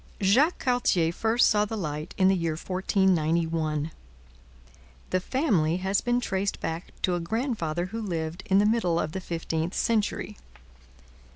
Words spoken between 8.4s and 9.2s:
in the middle of